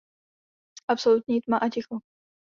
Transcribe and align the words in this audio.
Absolutní 0.95 1.37
tma 1.45 1.57
a 1.57 1.69
ticho. 1.75 2.01